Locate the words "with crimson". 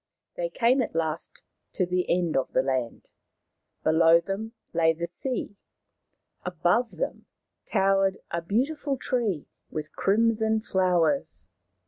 9.69-10.59